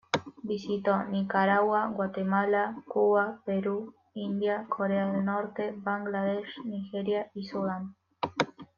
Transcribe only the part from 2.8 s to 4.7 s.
Cuba, Perú, India,